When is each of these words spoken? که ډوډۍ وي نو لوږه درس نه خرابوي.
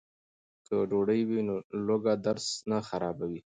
که 0.65 0.75
ډوډۍ 0.89 1.21
وي 1.29 1.39
نو 1.47 1.55
لوږه 1.85 2.13
درس 2.25 2.47
نه 2.69 2.77
خرابوي. 2.87 3.41